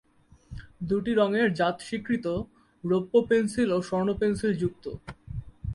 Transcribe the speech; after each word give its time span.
দুটি 0.83 1.11
রঙের 1.13 1.47
জাত 1.53 1.75
স্বীকৃত, 1.81 2.25
রৌপ্য-পেনসিল 2.83 3.67
এবং 3.71 3.81
স্বর্ণ-পেন্সিলযুক্ত। 3.81 4.85